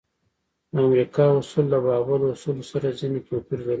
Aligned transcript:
د 0.73 0.75
امریکا 0.87 1.23
اصول 1.39 1.65
د 1.71 1.75
بابل 1.85 2.21
اصولو 2.33 2.63
سره 2.71 2.87
ځینې 2.99 3.19
توپیر 3.27 3.59
درلود. 3.61 3.69